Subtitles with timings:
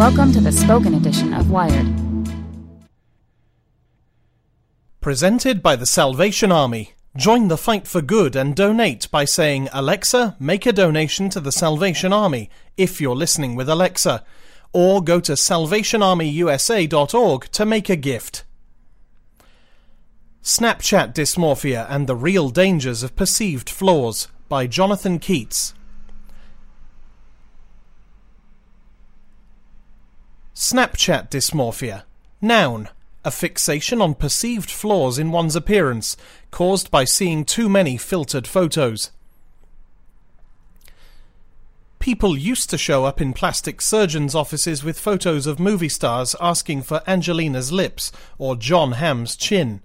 [0.00, 1.86] Welcome to the spoken edition of Wired.
[5.02, 6.94] Presented by the Salvation Army.
[7.18, 11.52] Join the fight for good and donate by saying, Alexa, make a donation to the
[11.52, 14.24] Salvation Army if you're listening with Alexa.
[14.72, 18.44] Or go to salvationarmyusa.org to make a gift.
[20.42, 25.74] Snapchat Dysmorphia and the Real Dangers of Perceived Flaws by Jonathan Keats.
[30.60, 32.02] Snapchat dysmorphia.
[32.42, 32.90] Noun.
[33.24, 36.18] A fixation on perceived flaws in one's appearance,
[36.50, 39.10] caused by seeing too many filtered photos.
[41.98, 46.82] People used to show up in plastic surgeons' offices with photos of movie stars asking
[46.82, 49.80] for Angelina's lips or Jon Hamm's chin.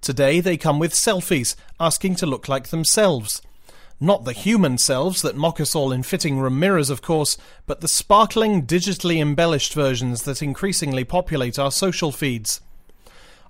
[0.00, 3.42] Today they come with selfies, asking to look like themselves.
[3.98, 7.80] Not the human selves that mock us all in fitting room mirrors, of course, but
[7.80, 12.60] the sparkling, digitally embellished versions that increasingly populate our social feeds.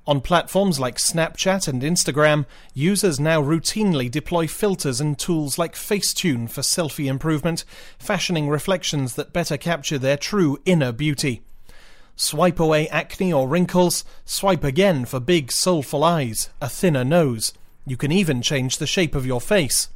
[0.06, 6.48] On platforms like Snapchat and Instagram, users now routinely deploy filters and tools like Facetune
[6.48, 7.64] for selfie improvement,
[7.98, 11.42] fashioning reflections that better capture their true inner beauty.
[12.14, 17.52] Swipe away acne or wrinkles, swipe again for big, soulful eyes, a thinner nose.
[17.84, 19.88] You can even change the shape of your face.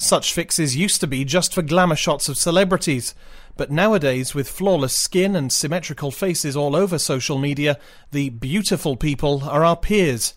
[0.00, 3.16] Such fixes used to be just for glamour shots of celebrities,
[3.56, 7.80] but nowadays, with flawless skin and symmetrical faces all over social media,
[8.12, 10.34] the beautiful people are our peers.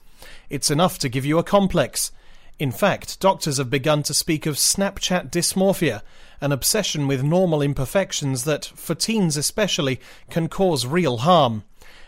[0.49, 2.11] It's enough to give you a complex.
[2.57, 6.01] In fact, doctors have begun to speak of Snapchat dysmorphia,
[6.41, 9.99] an obsession with normal imperfections that, for teens especially,
[10.31, 11.63] can cause real harm.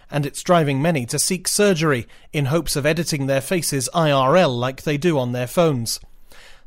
[0.09, 4.81] And it's driving many to seek surgery in hopes of editing their faces IRL like
[4.81, 5.99] they do on their phones.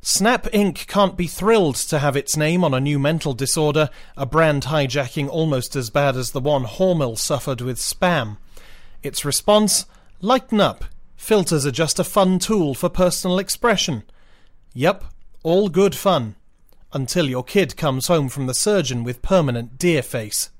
[0.08, 0.86] Snap Inc.
[0.86, 5.28] can't be thrilled to have its name on a new mental disorder, a brand hijacking
[5.28, 8.36] almost as bad as the one Hormel suffered with spam.
[9.02, 9.84] Its response
[10.20, 10.84] Lighten up.
[11.16, 14.04] Filters are just a fun tool for personal expression.
[14.74, 15.02] Yep,
[15.42, 16.36] all good fun.
[16.92, 20.50] Until your kid comes home from the surgeon with permanent deer face.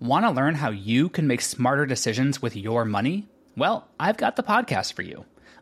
[0.00, 3.28] Want to learn how you can make smarter decisions with your money?
[3.56, 5.26] Well, I've got the podcast for you.